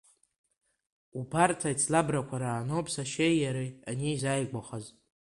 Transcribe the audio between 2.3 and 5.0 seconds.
рааноуп сашьеи иареи анеизааигәахаз.